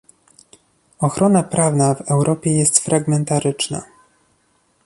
[0.99, 3.83] Ochrona prawna w Europie jest fragmentaryczna